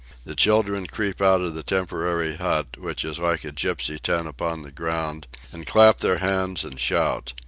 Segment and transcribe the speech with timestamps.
[0.23, 4.63] The children creep out of the temporary hut, which is like a gipsy tent upon
[4.63, 7.33] the ground, and clap their hands and shout.